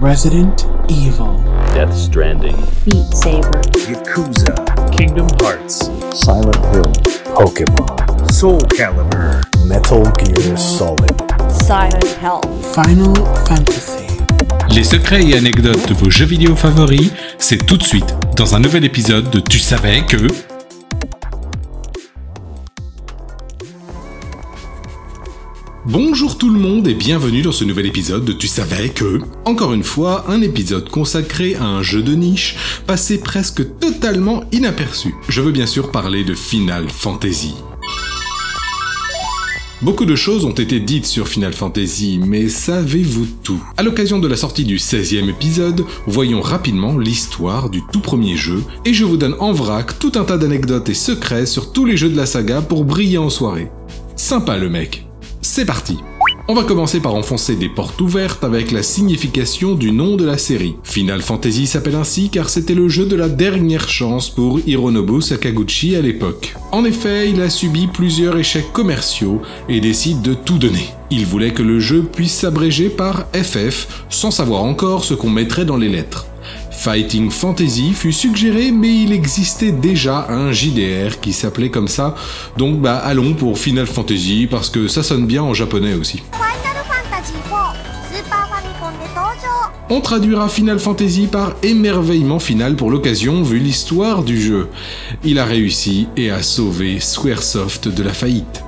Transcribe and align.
Resident 0.00 0.66
Evil, 0.88 1.38
Death 1.74 1.94
Stranding, 1.94 2.56
Beat 2.84 3.06
Saber, 3.14 3.60
Yakuza, 3.86 4.54
Kingdom 4.90 5.28
Hearts, 5.40 5.90
Silent 6.12 6.56
Hill, 6.72 6.92
Pokemon, 7.36 8.32
Soul 8.32 8.60
Calibur, 8.76 9.40
Metal 9.66 10.02
Gear 10.18 10.58
Solid. 10.58 11.12
Silent 11.50 12.04
Hell, 12.20 12.42
Final 12.74 13.14
Fantasy. 13.46 14.06
Les 14.74 14.84
secrets 14.84 15.22
et 15.22 15.36
anecdotes 15.36 15.88
de 15.88 15.94
vos 15.94 16.10
jeux 16.10 16.24
vidéo 16.24 16.56
favoris, 16.56 17.12
c'est 17.38 17.64
tout 17.64 17.76
de 17.76 17.84
suite 17.84 18.16
dans 18.36 18.56
un 18.56 18.60
nouvel 18.60 18.84
épisode 18.84 19.30
de 19.30 19.38
Tu 19.38 19.58
savais 19.58 20.04
que... 20.04 20.51
Bonjour 25.84 26.38
tout 26.38 26.48
le 26.48 26.60
monde 26.60 26.86
et 26.86 26.94
bienvenue 26.94 27.42
dans 27.42 27.50
ce 27.50 27.64
nouvel 27.64 27.86
épisode 27.86 28.24
de 28.24 28.32
Tu 28.32 28.46
savais 28.46 28.90
que... 28.90 29.18
Encore 29.44 29.72
une 29.72 29.82
fois, 29.82 30.30
un 30.30 30.40
épisode 30.40 30.88
consacré 30.88 31.56
à 31.56 31.64
un 31.64 31.82
jeu 31.82 32.04
de 32.04 32.14
niche 32.14 32.54
passé 32.86 33.18
presque 33.18 33.78
totalement 33.80 34.44
inaperçu. 34.52 35.12
Je 35.28 35.40
veux 35.40 35.50
bien 35.50 35.66
sûr 35.66 35.90
parler 35.90 36.22
de 36.22 36.34
Final 36.34 36.88
Fantasy. 36.88 37.56
Beaucoup 39.82 40.04
de 40.04 40.14
choses 40.14 40.44
ont 40.44 40.52
été 40.52 40.78
dites 40.78 41.06
sur 41.06 41.26
Final 41.26 41.52
Fantasy, 41.52 42.20
mais 42.24 42.48
savez-vous 42.48 43.26
tout? 43.42 43.60
À 43.76 43.82
l'occasion 43.82 44.20
de 44.20 44.28
la 44.28 44.36
sortie 44.36 44.64
du 44.64 44.76
16e 44.76 45.28
épisode, 45.28 45.84
voyons 46.06 46.42
rapidement 46.42 46.96
l'histoire 46.96 47.70
du 47.70 47.82
tout 47.92 47.98
premier 47.98 48.36
jeu, 48.36 48.62
et 48.84 48.94
je 48.94 49.04
vous 49.04 49.16
donne 49.16 49.34
en 49.40 49.52
vrac 49.52 49.98
tout 49.98 50.12
un 50.14 50.22
tas 50.22 50.38
d'anecdotes 50.38 50.88
et 50.90 50.94
secrets 50.94 51.46
sur 51.46 51.72
tous 51.72 51.86
les 51.86 51.96
jeux 51.96 52.10
de 52.10 52.16
la 52.16 52.26
saga 52.26 52.62
pour 52.62 52.84
briller 52.84 53.18
en 53.18 53.30
soirée. 53.30 53.72
Sympa 54.14 54.58
le 54.58 54.70
mec. 54.70 55.08
C'est 55.54 55.66
parti 55.66 55.98
on 56.48 56.54
va 56.54 56.64
commencer 56.64 56.98
par 56.98 57.14
enfoncer 57.14 57.54
des 57.54 57.68
portes 57.68 58.00
ouvertes 58.00 58.42
avec 58.42 58.72
la 58.72 58.82
signification 58.82 59.74
du 59.74 59.92
nom 59.92 60.16
de 60.16 60.24
la 60.24 60.36
série. 60.36 60.74
Final 60.82 61.22
Fantasy 61.22 61.68
s'appelle 61.68 61.94
ainsi 61.94 62.30
car 62.30 62.50
c'était 62.50 62.74
le 62.74 62.88
jeu 62.88 63.06
de 63.06 63.14
la 63.14 63.28
dernière 63.28 63.88
chance 63.88 64.28
pour 64.28 64.58
Hironobu 64.66 65.22
Sakaguchi 65.22 65.94
à 65.94 66.02
l'époque. 66.02 66.54
En 66.72 66.84
effet, 66.84 67.30
il 67.30 67.40
a 67.40 67.48
subi 67.48 67.86
plusieurs 67.86 68.36
échecs 68.36 68.72
commerciaux 68.72 69.40
et 69.68 69.80
décide 69.80 70.20
de 70.20 70.34
tout 70.34 70.58
donner. 70.58 70.88
Il 71.10 71.26
voulait 71.26 71.52
que 71.52 71.62
le 71.62 71.78
jeu 71.78 72.02
puisse 72.02 72.34
s'abréger 72.34 72.88
par 72.88 73.26
FF 73.32 74.04
sans 74.10 74.32
savoir 74.32 74.64
encore 74.64 75.04
ce 75.04 75.14
qu'on 75.14 75.30
mettrait 75.30 75.64
dans 75.64 75.76
les 75.76 75.88
lettres. 75.88 76.26
Fighting 76.72 77.30
Fantasy 77.30 77.92
fut 77.92 78.12
suggéré, 78.12 78.72
mais 78.72 79.02
il 79.02 79.12
existait 79.12 79.72
déjà 79.72 80.26
un 80.28 80.52
JDR 80.52 81.20
qui 81.20 81.32
s'appelait 81.32 81.70
comme 81.70 81.88
ça, 81.88 82.14
donc 82.56 82.80
bah 82.80 82.96
allons 82.96 83.34
pour 83.34 83.58
Final 83.58 83.86
Fantasy 83.86 84.48
parce 84.50 84.68
que 84.68 84.88
ça 84.88 85.02
sonne 85.02 85.26
bien 85.26 85.42
en 85.42 85.54
japonais 85.54 85.94
aussi. 85.94 86.22
On 89.90 90.00
traduira 90.00 90.48
Final 90.48 90.78
Fantasy 90.78 91.26
par 91.26 91.52
émerveillement 91.62 92.38
final 92.38 92.76
pour 92.76 92.90
l'occasion 92.90 93.42
vu 93.42 93.58
l'histoire 93.58 94.22
du 94.22 94.40
jeu. 94.40 94.68
Il 95.22 95.38
a 95.38 95.44
réussi 95.44 96.08
et 96.16 96.30
a 96.30 96.42
sauvé 96.42 96.98
Squaresoft 96.98 97.88
de 97.88 98.02
la 98.02 98.14
faillite. 98.14 98.64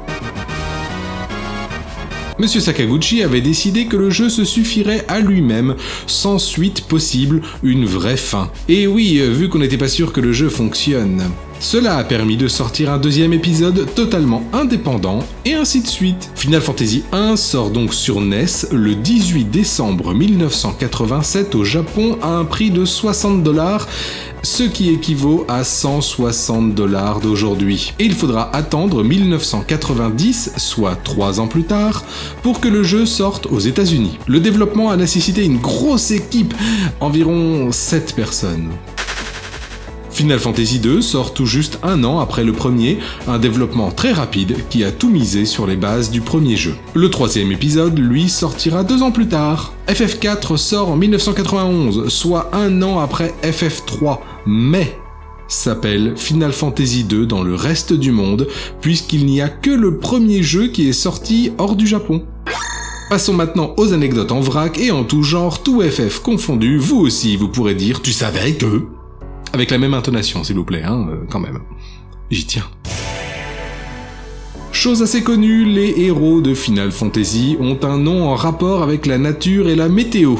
Monsieur 2.36 2.60
Sakaguchi 2.60 3.22
avait 3.22 3.40
décidé 3.40 3.86
que 3.86 3.96
le 3.96 4.10
jeu 4.10 4.28
se 4.28 4.44
suffirait 4.44 5.04
à 5.06 5.20
lui-même, 5.20 5.76
sans 6.08 6.40
suite 6.40 6.80
possible, 6.82 7.42
une 7.62 7.84
vraie 7.84 8.16
fin. 8.16 8.50
Et 8.68 8.88
oui, 8.88 9.20
vu 9.30 9.48
qu'on 9.48 9.60
n'était 9.60 9.78
pas 9.78 9.86
sûr 9.86 10.12
que 10.12 10.20
le 10.20 10.32
jeu 10.32 10.48
fonctionne. 10.48 11.22
Cela 11.60 11.96
a 11.96 12.02
permis 12.02 12.36
de 12.36 12.48
sortir 12.48 12.92
un 12.92 12.98
deuxième 12.98 13.32
épisode 13.32 13.86
totalement 13.94 14.42
indépendant, 14.52 15.20
et 15.44 15.54
ainsi 15.54 15.80
de 15.80 15.86
suite. 15.86 16.30
Final 16.34 16.60
Fantasy 16.60 17.04
1 17.12 17.36
sort 17.36 17.70
donc 17.70 17.94
sur 17.94 18.20
NES 18.20 18.46
le 18.72 18.96
18 18.96 19.44
décembre 19.44 20.12
1987 20.12 21.54
au 21.54 21.62
Japon 21.62 22.18
à 22.20 22.30
un 22.30 22.44
prix 22.44 22.70
de 22.70 22.84
60 22.84 23.44
dollars, 23.44 23.86
ce 24.44 24.62
qui 24.62 24.90
équivaut 24.90 25.44
à 25.48 25.64
160 25.64 26.74
dollars 26.74 27.20
d'aujourd'hui. 27.20 27.94
Et 27.98 28.04
il 28.04 28.14
faudra 28.14 28.54
attendre 28.54 29.02
1990, 29.02 30.52
soit 30.58 30.96
3 31.02 31.40
ans 31.40 31.48
plus 31.48 31.64
tard, 31.64 32.04
pour 32.42 32.60
que 32.60 32.68
le 32.68 32.82
jeu 32.82 33.06
sorte 33.06 33.46
aux 33.46 33.58
États-Unis. 33.58 34.18
Le 34.26 34.40
développement 34.40 34.90
a 34.90 34.96
nécessité 34.96 35.44
une 35.44 35.58
grosse 35.58 36.10
équipe, 36.10 36.54
environ 37.00 37.72
7 37.72 38.14
personnes. 38.14 38.68
Final 40.10 40.38
Fantasy 40.38 40.80
II 40.84 41.02
sort 41.02 41.34
tout 41.34 41.44
juste 41.44 41.80
un 41.82 42.04
an 42.04 42.20
après 42.20 42.44
le 42.44 42.52
premier, 42.52 42.98
un 43.26 43.40
développement 43.40 43.90
très 43.90 44.12
rapide 44.12 44.56
qui 44.70 44.84
a 44.84 44.92
tout 44.92 45.10
misé 45.10 45.44
sur 45.44 45.66
les 45.66 45.74
bases 45.74 46.12
du 46.12 46.20
premier 46.20 46.54
jeu. 46.54 46.76
Le 46.94 47.10
troisième 47.10 47.50
épisode, 47.50 47.98
lui, 47.98 48.28
sortira 48.28 48.84
deux 48.84 49.02
ans 49.02 49.10
plus 49.10 49.26
tard. 49.26 49.72
FF4 49.88 50.56
sort 50.56 50.90
en 50.90 50.96
1991, 50.96 52.08
soit 52.08 52.50
un 52.52 52.80
an 52.82 53.00
après 53.00 53.34
FF3, 53.42 54.18
mais 54.46 54.96
s'appelle 55.48 56.14
Final 56.16 56.52
Fantasy 56.52 57.06
II 57.10 57.26
dans 57.26 57.42
le 57.42 57.54
reste 57.54 57.92
du 57.92 58.12
monde, 58.12 58.48
puisqu'il 58.80 59.26
n'y 59.26 59.40
a 59.40 59.48
que 59.48 59.70
le 59.70 59.98
premier 59.98 60.42
jeu 60.42 60.68
qui 60.68 60.88
est 60.88 60.92
sorti 60.92 61.52
hors 61.58 61.76
du 61.76 61.86
Japon. 61.86 62.24
Passons 63.10 63.34
maintenant 63.34 63.74
aux 63.76 63.92
anecdotes 63.92 64.32
en 64.32 64.40
vrac 64.40 64.78
et 64.78 64.90
en 64.90 65.04
tout 65.04 65.22
genre, 65.22 65.62
tout 65.62 65.82
FF 65.82 66.20
confondu, 66.20 66.78
vous 66.78 66.98
aussi 66.98 67.36
vous 67.36 67.48
pourrez 67.48 67.74
dire 67.74 68.02
tu 68.02 68.12
savais 68.12 68.54
que... 68.54 68.86
Avec 69.52 69.70
la 69.70 69.78
même 69.78 69.94
intonation, 69.94 70.42
s'il 70.42 70.56
vous 70.56 70.64
plaît, 70.64 70.82
hein, 70.82 71.06
euh, 71.10 71.26
quand 71.30 71.38
même. 71.38 71.60
J'y 72.30 72.44
tiens. 72.44 72.64
Chose 74.84 75.00
assez 75.00 75.22
connue, 75.22 75.64
les 75.64 75.94
héros 75.96 76.42
de 76.42 76.52
Final 76.52 76.92
Fantasy 76.92 77.56
ont 77.58 77.78
un 77.84 77.96
nom 77.96 78.28
en 78.28 78.34
rapport 78.34 78.82
avec 78.82 79.06
la 79.06 79.16
nature 79.16 79.70
et 79.70 79.76
la 79.76 79.88
météo, 79.88 80.34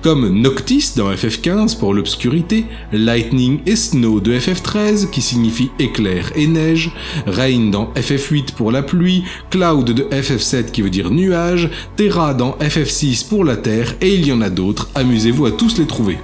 comme 0.00 0.30
Noctis 0.30 0.92
dans 0.96 1.12
FF15 1.12 1.78
pour 1.78 1.92
l'obscurité, 1.92 2.64
Lightning 2.90 3.60
et 3.66 3.76
Snow 3.76 4.20
de 4.20 4.32
FF13 4.32 5.10
qui 5.10 5.20
signifie 5.20 5.70
éclair 5.78 6.32
et 6.36 6.46
neige, 6.46 6.90
Rain 7.26 7.68
dans 7.70 7.92
FF8 7.94 8.54
pour 8.54 8.72
la 8.72 8.82
pluie, 8.82 9.24
Cloud 9.50 9.90
de 9.90 10.04
FF7 10.04 10.70
qui 10.70 10.80
veut 10.80 10.88
dire 10.88 11.10
nuage, 11.10 11.68
Terra 11.96 12.32
dans 12.32 12.52
FF6 12.62 13.28
pour 13.28 13.44
la 13.44 13.58
terre, 13.58 13.94
et 14.00 14.14
il 14.14 14.26
y 14.26 14.32
en 14.32 14.40
a 14.40 14.48
d'autres, 14.48 14.88
amusez-vous 14.94 15.44
à 15.44 15.50
tous 15.50 15.76
les 15.76 15.86
trouver. 15.86 16.16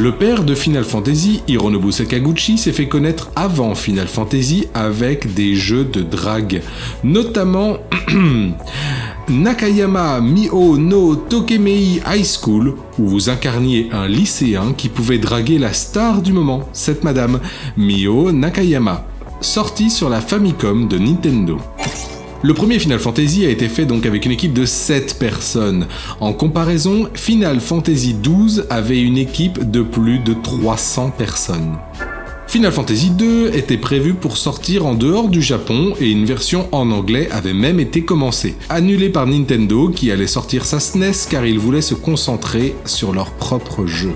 Le 0.00 0.12
père 0.12 0.44
de 0.44 0.54
Final 0.54 0.84
Fantasy, 0.84 1.42
Hironobu 1.46 1.92
Sakaguchi, 1.92 2.56
s'est 2.56 2.72
fait 2.72 2.88
connaître 2.88 3.30
avant 3.36 3.74
Final 3.74 4.08
Fantasy 4.08 4.66
avec 4.72 5.34
des 5.34 5.54
jeux 5.54 5.84
de 5.84 6.00
drague, 6.00 6.62
notamment 7.04 7.76
Nakayama 9.28 10.22
Mio 10.22 10.78
no 10.78 11.16
Tokemei 11.16 12.00
High 12.06 12.24
School, 12.24 12.76
où 12.98 13.08
vous 13.08 13.28
incarniez 13.28 13.90
un 13.92 14.08
lycéen 14.08 14.72
qui 14.72 14.88
pouvait 14.88 15.18
draguer 15.18 15.58
la 15.58 15.74
star 15.74 16.22
du 16.22 16.32
moment, 16.32 16.66
cette 16.72 17.04
madame, 17.04 17.38
Mio 17.76 18.32
Nakayama, 18.32 19.04
sortie 19.42 19.90
sur 19.90 20.08
la 20.08 20.22
Famicom 20.22 20.88
de 20.88 20.96
Nintendo. 20.96 21.58
Le 22.42 22.54
premier 22.54 22.78
Final 22.78 22.98
Fantasy 22.98 23.44
a 23.44 23.50
été 23.50 23.68
fait 23.68 23.84
donc 23.84 24.06
avec 24.06 24.24
une 24.24 24.32
équipe 24.32 24.54
de 24.54 24.64
7 24.64 25.18
personnes. 25.18 25.86
En 26.20 26.32
comparaison, 26.32 27.06
Final 27.12 27.60
Fantasy 27.60 28.16
XII 28.22 28.62
avait 28.70 29.02
une 29.02 29.18
équipe 29.18 29.70
de 29.70 29.82
plus 29.82 30.20
de 30.20 30.32
300 30.32 31.12
personnes. 31.18 31.76
Final 32.46 32.72
Fantasy 32.72 33.12
II 33.20 33.48
était 33.52 33.76
prévu 33.76 34.14
pour 34.14 34.38
sortir 34.38 34.86
en 34.86 34.94
dehors 34.94 35.28
du 35.28 35.42
Japon 35.42 35.92
et 36.00 36.10
une 36.10 36.24
version 36.24 36.66
en 36.72 36.90
anglais 36.92 37.28
avait 37.30 37.52
même 37.52 37.78
été 37.78 38.06
commencée, 38.06 38.56
annulée 38.70 39.10
par 39.10 39.26
Nintendo 39.26 39.90
qui 39.90 40.10
allait 40.10 40.26
sortir 40.26 40.64
sa 40.64 40.80
SNES 40.80 41.28
car 41.28 41.44
ils 41.44 41.58
voulaient 41.58 41.82
se 41.82 41.94
concentrer 41.94 42.74
sur 42.86 43.12
leur 43.12 43.32
propre 43.32 43.84
jeu. 43.84 44.14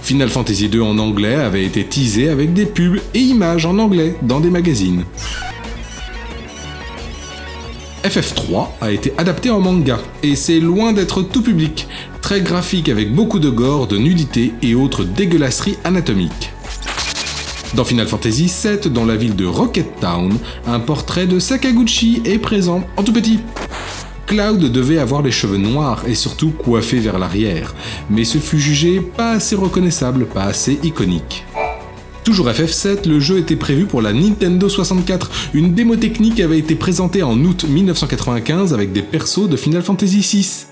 Final 0.00 0.30
Fantasy 0.30 0.66
II 0.66 0.80
en 0.80 0.98
anglais 0.98 1.34
avait 1.34 1.64
été 1.64 1.84
teasé 1.84 2.30
avec 2.30 2.54
des 2.54 2.66
pubs 2.66 3.00
et 3.12 3.20
images 3.20 3.66
en 3.66 3.78
anglais 3.78 4.16
dans 4.22 4.40
des 4.40 4.50
magazines. 4.50 5.04
FF3 8.04 8.68
a 8.82 8.92
été 8.92 9.14
adapté 9.16 9.48
en 9.48 9.60
manga, 9.60 9.98
et 10.22 10.36
c'est 10.36 10.60
loin 10.60 10.92
d'être 10.92 11.22
tout 11.22 11.40
public, 11.40 11.88
très 12.20 12.42
graphique 12.42 12.90
avec 12.90 13.14
beaucoup 13.14 13.38
de 13.38 13.48
gore, 13.48 13.86
de 13.86 13.96
nudité 13.96 14.52
et 14.60 14.74
autres 14.74 15.04
dégueulasseries 15.04 15.78
anatomiques. 15.84 16.52
Dans 17.72 17.84
Final 17.84 18.06
Fantasy 18.06 18.52
VII, 18.62 18.90
dans 18.90 19.06
la 19.06 19.16
ville 19.16 19.34
de 19.34 19.46
Rocket 19.46 20.00
Town, 20.00 20.36
un 20.66 20.80
portrait 20.80 21.26
de 21.26 21.38
Sakaguchi 21.38 22.20
est 22.26 22.38
présent, 22.38 22.84
en 22.98 23.02
tout 23.02 23.12
petit. 23.12 23.40
Cloud 24.26 24.70
devait 24.70 24.98
avoir 24.98 25.22
les 25.22 25.30
cheveux 25.30 25.56
noirs 25.56 26.04
et 26.06 26.14
surtout 26.14 26.50
coiffés 26.50 26.98
vers 26.98 27.18
l'arrière, 27.18 27.74
mais 28.10 28.24
ce 28.24 28.36
fut 28.36 28.60
jugé 28.60 29.00
pas 29.00 29.30
assez 29.30 29.56
reconnaissable, 29.56 30.26
pas 30.26 30.44
assez 30.44 30.78
iconique. 30.82 31.46
Toujours 32.24 32.48
FF7, 32.48 33.06
le 33.06 33.20
jeu 33.20 33.38
était 33.38 33.54
prévu 33.54 33.84
pour 33.84 34.00
la 34.00 34.14
Nintendo 34.14 34.66
64. 34.66 35.30
Une 35.52 35.74
démo 35.74 35.96
technique 35.96 36.40
avait 36.40 36.58
été 36.58 36.74
présentée 36.74 37.22
en 37.22 37.38
août 37.38 37.66
1995 37.68 38.72
avec 38.72 38.92
des 38.92 39.02
persos 39.02 39.46
de 39.46 39.58
Final 39.58 39.82
Fantasy 39.82 40.20
VI. 40.20 40.66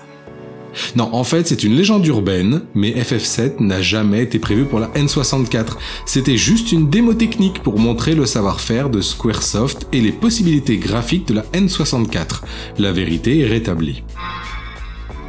Non, 0.95 1.09
en 1.13 1.23
fait, 1.23 1.47
c'est 1.47 1.63
une 1.63 1.75
légende 1.75 2.07
urbaine, 2.07 2.61
mais 2.73 2.91
FF7 2.91 3.59
n'a 3.59 3.83
jamais 3.83 4.23
été 4.23 4.39
prévu 4.39 4.65
pour 4.65 4.79
la 4.79 4.87
N64. 4.95 5.77
C'était 6.07 6.37
juste 6.37 6.71
une 6.71 6.89
démo 6.89 7.13
technique 7.13 7.61
pour 7.61 7.77
montrer 7.77 8.15
le 8.15 8.25
savoir-faire 8.25 8.89
de 8.89 9.01
Squaresoft 9.01 9.87
et 9.93 10.01
les 10.01 10.11
possibilités 10.11 10.77
graphiques 10.77 11.27
de 11.27 11.35
la 11.35 11.43
N64. 11.53 12.41
La 12.79 12.91
vérité 12.91 13.41
est 13.41 13.47
rétablie. 13.47 14.03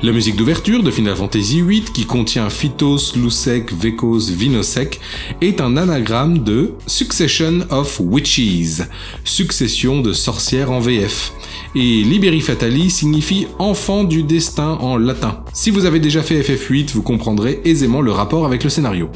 La 0.02 0.12
musique 0.12 0.36
d'ouverture 0.36 0.82
de 0.82 0.90
Final 0.90 1.16
Fantasy 1.16 1.62
VIII, 1.62 1.82
qui 1.82 2.04
contient 2.04 2.50
Phytos, 2.50 3.14
Lusek, 3.16 3.72
Vekos, 3.72 4.30
Vinosek, 4.30 5.00
est 5.40 5.60
un 5.60 5.76
anagramme 5.76 6.40
de 6.40 6.72
Succession 6.86 7.60
of 7.70 8.00
Witches, 8.00 8.82
succession 9.24 10.00
de 10.00 10.12
sorcières 10.12 10.70
en 10.70 10.80
VF. 10.80 11.32
Et 11.74 12.02
Liberi 12.02 12.40
Fatali 12.40 12.90
signifie 12.90 13.46
enfant 13.58 14.04
du 14.04 14.22
destin 14.22 14.72
en 14.80 14.98
latin. 14.98 15.42
Si 15.54 15.70
vous 15.70 15.86
avez 15.86 16.00
déjà 16.00 16.22
fait 16.22 16.40
FF8, 16.42 16.92
vous 16.92 17.02
comprendrez 17.02 17.62
aisément 17.64 18.02
le 18.02 18.12
rapport 18.12 18.44
avec 18.44 18.62
le 18.62 18.70
scénario. 18.70 19.08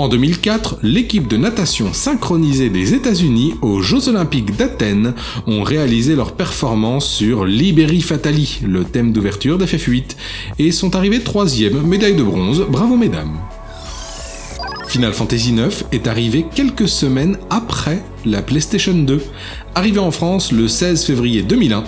En 0.00 0.06
2004, 0.06 0.78
l'équipe 0.84 1.26
de 1.26 1.36
natation 1.36 1.92
synchronisée 1.92 2.70
des 2.70 2.94
États-Unis 2.94 3.54
aux 3.62 3.82
Jeux 3.82 4.08
Olympiques 4.08 4.56
d'Athènes 4.56 5.12
ont 5.48 5.64
réalisé 5.64 6.14
leur 6.14 6.36
performance 6.36 7.04
sur 7.04 7.44
Liberi 7.44 8.00
Fatali, 8.00 8.60
le 8.64 8.84
thème 8.84 9.12
d'ouverture 9.12 9.58
d'FF8, 9.58 10.14
et 10.60 10.70
sont 10.70 10.94
arrivés 10.94 11.18
troisième, 11.18 11.82
médaille 11.82 12.14
de 12.14 12.22
bronze, 12.22 12.64
bravo 12.70 12.96
mesdames. 12.96 13.40
Final 14.86 15.12
Fantasy 15.14 15.50
IX 15.50 15.84
est 15.90 16.06
arrivé 16.06 16.46
quelques 16.54 16.88
semaines 16.88 17.36
après 17.50 18.00
la 18.24 18.40
PlayStation 18.40 18.94
2, 18.94 19.20
arrivé 19.74 19.98
en 19.98 20.12
France 20.12 20.52
le 20.52 20.68
16 20.68 21.06
février 21.06 21.42
2001 21.42 21.82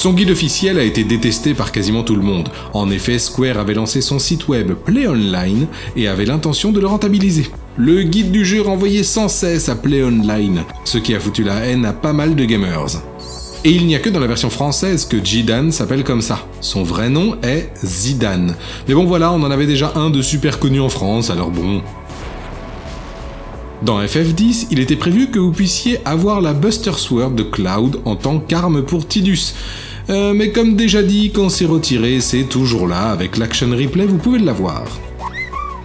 son 0.00 0.14
guide 0.14 0.30
officiel 0.30 0.78
a 0.78 0.82
été 0.82 1.04
détesté 1.04 1.52
par 1.52 1.72
quasiment 1.72 2.02
tout 2.02 2.16
le 2.16 2.22
monde. 2.22 2.48
En 2.72 2.90
effet, 2.90 3.18
Square 3.18 3.58
avait 3.58 3.74
lancé 3.74 4.00
son 4.00 4.18
site 4.18 4.48
web 4.48 4.72
Play 4.72 5.06
Online 5.06 5.66
et 5.94 6.08
avait 6.08 6.24
l'intention 6.24 6.72
de 6.72 6.80
le 6.80 6.86
rentabiliser. 6.86 7.50
Le 7.76 8.02
guide 8.04 8.30
du 8.32 8.46
jeu 8.46 8.62
renvoyait 8.62 9.02
sans 9.02 9.28
cesse 9.28 9.68
à 9.68 9.76
Play 9.76 10.02
Online, 10.02 10.62
ce 10.84 10.96
qui 10.96 11.14
a 11.14 11.20
foutu 11.20 11.44
la 11.44 11.66
haine 11.66 11.84
à 11.84 11.92
pas 11.92 12.14
mal 12.14 12.34
de 12.34 12.46
gamers. 12.46 13.02
Et 13.62 13.72
il 13.72 13.86
n'y 13.86 13.94
a 13.94 13.98
que 13.98 14.08
dans 14.08 14.20
la 14.20 14.26
version 14.26 14.48
française 14.48 15.04
que 15.04 15.22
Jidan 15.22 15.70
s'appelle 15.70 16.02
comme 16.02 16.22
ça. 16.22 16.46
Son 16.62 16.82
vrai 16.82 17.10
nom 17.10 17.36
est 17.42 17.70
Zidane. 17.84 18.56
Mais 18.88 18.94
bon 18.94 19.04
voilà, 19.04 19.30
on 19.32 19.42
en 19.42 19.50
avait 19.50 19.66
déjà 19.66 19.92
un 19.96 20.08
de 20.08 20.22
super 20.22 20.58
connu 20.58 20.80
en 20.80 20.88
France, 20.88 21.28
alors 21.28 21.50
bon. 21.50 21.82
Dans 23.82 24.00
FF10, 24.00 24.68
il 24.70 24.78
était 24.80 24.96
prévu 24.96 25.30
que 25.30 25.38
vous 25.38 25.52
puissiez 25.52 26.00
avoir 26.06 26.40
la 26.40 26.54
Buster 26.54 26.92
Sword 26.96 27.32
de 27.32 27.42
Cloud 27.42 28.00
en 28.06 28.16
tant 28.16 28.38
qu'arme 28.38 28.82
pour 28.82 29.06
Tidus. 29.06 29.52
Euh, 30.10 30.32
mais 30.34 30.50
comme 30.50 30.74
déjà 30.74 31.02
dit, 31.02 31.30
quand 31.30 31.48
c'est 31.48 31.66
retiré, 31.66 32.20
c'est 32.20 32.44
toujours 32.44 32.88
là, 32.88 33.10
avec 33.10 33.36
l'action 33.36 33.70
replay, 33.70 34.06
vous 34.06 34.18
pouvez 34.18 34.40
l'avoir. 34.40 34.84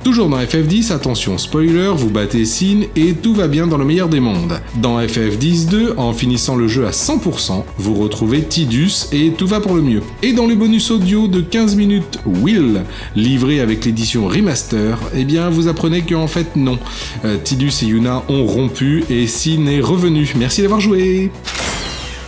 Toujours 0.03 0.29
dans 0.29 0.37
FF10, 0.37 0.93
attention 0.93 1.37
spoiler, 1.39 1.91
vous 1.95 2.11
battez 2.11 2.45
Sin 2.45 2.81
et 2.95 3.13
tout 3.13 3.33
va 3.33 3.47
bien 3.47 3.65
dans 3.65 3.77
le 3.77 3.85
meilleur 3.85 4.07
des 4.07 4.19
mondes. 4.19 4.59
Dans 4.75 4.99
FF10-2, 4.99 5.97
en 5.97 6.13
finissant 6.13 6.55
le 6.55 6.67
jeu 6.67 6.85
à 6.85 6.91
100%, 6.91 7.63
vous 7.79 7.95
retrouvez 7.95 8.43
Tidus 8.43 9.07
et 9.11 9.31
tout 9.31 9.47
va 9.47 9.61
pour 9.61 9.73
le 9.73 9.81
mieux. 9.81 10.01
Et 10.21 10.33
dans 10.33 10.45
le 10.45 10.53
bonus 10.53 10.91
audio 10.91 11.27
de 11.27 11.41
15 11.41 11.75
minutes 11.75 12.19
Will, 12.25 12.83
livré 13.15 13.59
avec 13.61 13.83
l'édition 13.83 14.27
remaster, 14.27 14.99
eh 15.15 15.25
bien 15.25 15.49
vous 15.49 15.67
apprenez 15.67 16.03
qu'en 16.03 16.27
fait 16.27 16.55
non. 16.55 16.77
Euh, 17.25 17.37
Tidus 17.43 17.73
et 17.81 17.87
Yuna 17.87 18.23
ont 18.29 18.45
rompu 18.45 19.03
et 19.09 19.25
Sin 19.25 19.65
est 19.65 19.81
revenu. 19.81 20.33
Merci 20.37 20.61
d'avoir 20.61 20.81
joué 20.81 21.31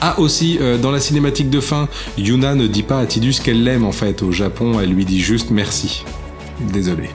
ah 0.01 0.19
aussi, 0.19 0.59
euh, 0.61 0.77
dans 0.77 0.91
la 0.91 0.99
cinématique 0.99 1.49
de 1.49 1.59
fin, 1.59 1.87
Yuna 2.17 2.55
ne 2.55 2.67
dit 2.67 2.83
pas 2.83 2.99
à 2.99 3.05
Tidus 3.05 3.35
qu'elle 3.43 3.63
l'aime 3.63 3.83
en 3.83 3.91
fait. 3.91 4.21
Au 4.21 4.31
Japon, 4.31 4.79
elle 4.79 4.91
lui 4.91 5.05
dit 5.05 5.19
juste 5.19 5.49
merci. 5.49 6.03
Désolé. 6.71 7.09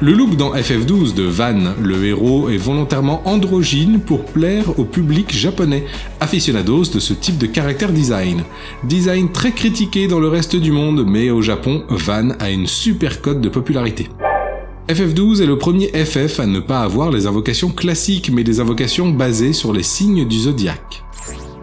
Le 0.00 0.12
look 0.12 0.36
dans 0.36 0.54
FF12 0.54 1.14
de 1.14 1.22
Van, 1.22 1.74
le 1.80 2.04
héros, 2.04 2.48
est 2.48 2.56
volontairement 2.56 3.22
androgyne 3.26 4.00
pour 4.00 4.24
plaire 4.24 4.78
au 4.78 4.84
public 4.84 5.32
japonais, 5.32 5.84
aficionados 6.20 6.86
de 6.92 6.98
ce 6.98 7.14
type 7.14 7.38
de 7.38 7.46
caractère 7.46 7.92
design. 7.92 8.42
Design 8.82 9.30
très 9.30 9.52
critiqué 9.52 10.08
dans 10.08 10.18
le 10.18 10.28
reste 10.28 10.56
du 10.56 10.72
monde, 10.72 11.04
mais 11.06 11.30
au 11.30 11.42
Japon, 11.42 11.84
Van 11.88 12.30
a 12.40 12.50
une 12.50 12.66
super 12.66 13.20
cote 13.20 13.40
de 13.40 13.48
popularité. 13.48 14.08
FF12 14.88 15.42
est 15.42 15.46
le 15.46 15.58
premier 15.58 15.88
FF 15.88 16.40
à 16.40 16.46
ne 16.46 16.60
pas 16.60 16.80
avoir 16.80 17.10
les 17.10 17.26
invocations 17.26 17.70
classiques, 17.70 18.30
mais 18.32 18.42
des 18.44 18.60
invocations 18.60 19.10
basées 19.10 19.52
sur 19.52 19.72
les 19.72 19.84
signes 19.84 20.26
du 20.26 20.40
zodiaque. 20.40 21.03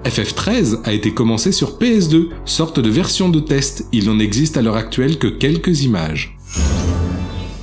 FF13 0.06 0.80
a 0.84 0.94
été 0.94 1.14
commencé 1.14 1.52
sur 1.52 1.78
PS2, 1.78 2.30
sorte 2.46 2.80
de 2.80 2.90
version 2.90 3.30
de 3.30 3.40
test, 3.40 3.86
il 3.92 4.06
n'en 4.06 4.18
existe 4.18 4.58
à 4.58 4.62
l'heure 4.64 4.76
actuelle 4.76 5.20
que 5.20 5.28
quelques 5.28 5.84
images. 5.84 6.36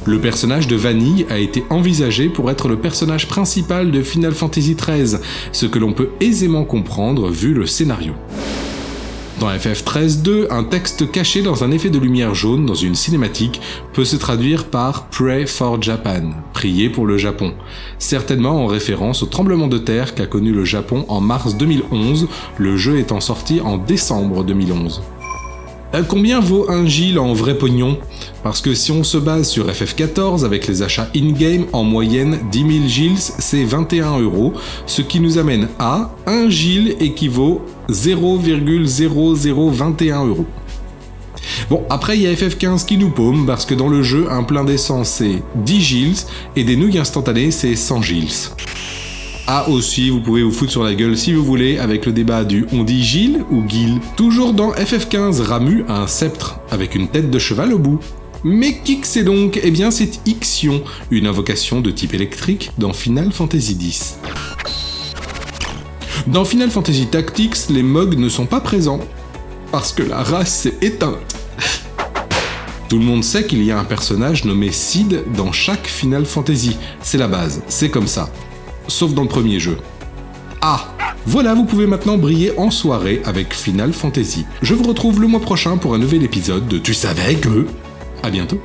Le 0.07 0.21
personnage 0.21 0.69
de 0.69 0.77
Vanille 0.77 1.27
a 1.31 1.39
été 1.39 1.65
envisagé 1.69 2.29
pour 2.29 2.51
être 2.51 2.69
le 2.69 2.79
personnage 2.79 3.27
principal 3.27 3.91
de 3.91 4.03
Final 4.03 4.33
Fantasy 4.33 4.77
XIII, 4.77 5.19
ce 5.53 5.67
que 5.67 5.79
l'on 5.79 5.93
peut 5.93 6.11
aisément 6.21 6.65
comprendre 6.65 7.29
vu 7.29 7.55
le 7.55 7.67
scénario. 7.67 8.15
Dans 9.41 9.51
FF13-2, 9.51 10.49
un 10.51 10.65
texte 10.65 11.13
caché 11.13 11.43
dans 11.43 11.63
un 11.63 11.71
effet 11.71 11.91
de 11.91 11.99
lumière 11.99 12.35
jaune 12.35 12.67
dans 12.67 12.75
une 12.75 12.97
cinématique 12.97 13.61
peut 13.93 14.05
se 14.05 14.17
traduire 14.17 14.65
par 14.65 15.07
Pray 15.11 15.47
for 15.47 15.81
Japan, 15.81 16.31
prier 16.53 16.89
pour 16.89 17.07
le 17.07 17.19
Japon, 17.19 17.55
certainement 18.01 18.65
en 18.65 18.67
référence 18.67 19.23
au 19.23 19.27
tremblement 19.27 19.69
de 19.69 19.79
terre 19.79 20.17
qu'a 20.17 20.27
connu 20.27 20.53
le 20.53 20.65
Japon 20.65 21.05
en 21.09 21.21
mars 21.21 21.57
2011, 21.57 22.27
le 22.59 22.77
jeu 22.77 22.99
étant 22.99 23.21
sorti 23.21 23.61
en 23.61 23.79
décembre 23.79 24.43
2011. 24.43 25.03
Euh, 25.95 26.03
combien 26.07 26.41
vaut 26.41 26.71
un 26.71 26.85
Gil 26.87 27.19
en 27.19 27.33
vrai 27.33 27.57
pognon? 27.57 27.97
Parce 28.43 28.61
que 28.61 28.75
si 28.75 28.93
on 28.93 29.05
se 29.05 29.17
base 29.17 29.49
sur 29.49 29.69
FF14 29.69 30.45
avec 30.45 30.67
les 30.67 30.83
achats 30.83 31.09
in-game, 31.17 31.65
en 31.73 31.83
moyenne 31.83 32.41
10 32.53 32.59
000 32.59 32.71
Gils 32.87 33.19
c'est 33.19 33.65
21 33.65 34.21
euros, 34.21 34.53
ce 34.85 35.01
qui 35.01 35.21
nous 35.21 35.39
amène 35.39 35.69
à 35.79 36.11
1 36.27 36.51
Gil 36.51 36.95
équivaut 37.01 37.63
0,0021 37.89 40.27
euros. 40.27 40.45
Bon, 41.71 41.85
après 41.89 42.19
il 42.19 42.23
y 42.23 42.27
a 42.27 42.35
FF15 42.35 42.85
qui 42.85 42.99
nous 42.99 43.11
paume 43.11 43.47
parce 43.47 43.65
que 43.65 43.75
dans 43.75 43.89
le 43.89 44.03
jeu, 44.03 44.27
un 44.31 44.43
plein 44.43 44.65
d'essence 44.65 45.09
c'est 45.09 45.43
10 45.55 45.81
Gils 45.81 46.27
et 46.55 46.65
des 46.65 46.77
nouilles 46.77 46.99
instantanées 46.99 47.51
c'est 47.51 47.77
100 47.77 48.03
Gils. 48.03 48.51
Ah 49.51 49.67
aussi, 49.71 50.11
vous 50.11 50.21
pouvez 50.21 50.43
vous 50.43 50.53
foutre 50.53 50.73
sur 50.73 50.85
la 50.85 50.95
gueule 50.95 51.17
si 51.17 51.33
vous 51.33 51.43
voulez 51.43 51.79
avec 51.79 52.05
le 52.05 52.13
débat 52.13 52.45
du 52.45 52.67
on 52.71 52.85
dit 52.85 53.03
Gilles 53.03 53.47
ou 53.51 53.67
Gil. 53.67 53.99
Toujours 54.15 54.53
dans 54.53 54.73
FF15, 54.73 55.41
Ramu 55.41 55.87
a 55.89 56.03
un 56.03 56.07
sceptre 56.07 56.61
avec 56.71 56.95
une 56.95 57.09
tête 57.09 57.31
de 57.31 57.39
cheval 57.39 57.73
au 57.73 57.79
bout. 57.79 57.99
Mais 58.45 58.77
qui 58.85 59.01
c'est 59.05 59.25
donc? 59.25 59.59
Eh 59.63 59.71
bien 59.71 59.91
c'est 59.91 60.21
Ixion, 60.29 60.83
une 61.11 61.27
invocation 61.27 61.81
de 61.81 61.91
type 61.91 62.13
électrique 62.13 62.73
dans 62.77 62.93
Final 62.93 63.33
Fantasy 63.33 63.79
X. 63.81 64.19
Dans 66.27 66.45
Final 66.45 66.71
Fantasy 66.71 67.07
Tactics, 67.07 67.71
les 67.71 67.83
Mogs 67.83 68.19
ne 68.19 68.29
sont 68.29 68.45
pas 68.45 68.61
présents, 68.61 69.01
parce 69.73 69.93
que 69.93 70.03
la 70.03 70.23
race 70.23 70.55
s'est 70.55 70.77
éteinte. 70.83 71.37
Tout 72.91 72.99
le 72.99 73.05
monde 73.05 73.25
sait 73.25 73.47
qu'il 73.47 73.65
y 73.65 73.71
a 73.71 73.79
un 73.79 73.85
personnage 73.85 74.45
nommé 74.45 74.73
Sid 74.73 75.25
dans 75.35 75.53
chaque 75.53 75.87
Final 75.87 76.27
Fantasy, 76.27 76.77
c'est 77.01 77.17
la 77.17 77.29
base, 77.29 77.63
c'est 77.67 77.89
comme 77.89 78.09
ça 78.09 78.29
sauf 78.89 79.15
dans 79.15 79.23
le 79.23 79.29
premier 79.29 79.61
jeu. 79.61 79.79
Ah 80.61 80.89
Voilà, 81.27 81.55
vous 81.55 81.65
pouvez 81.65 81.87
maintenant 81.87 82.19
briller 82.19 82.53
en 82.59 82.71
soirée 82.71 83.23
avec 83.25 83.55
Final 83.55 83.93
Fantasy. 83.93 84.47
Je 84.63 84.75
vous 84.75 84.85
retrouve 84.85 85.21
le 85.21 85.29
mois 85.29 85.41
prochain 85.41 85.77
pour 85.77 85.95
un 85.95 85.99
nouvel 85.99 86.25
épisode 86.25 86.67
de 86.67 86.79
Tu 86.79 86.95
savais 86.95 87.37
que... 87.37 87.67
À 88.23 88.31
bientôt 88.31 88.61